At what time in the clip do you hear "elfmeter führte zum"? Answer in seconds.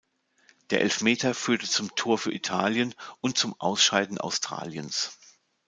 0.81-1.93